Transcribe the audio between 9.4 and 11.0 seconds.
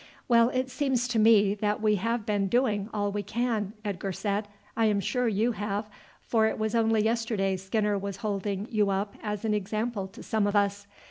an example to some of us.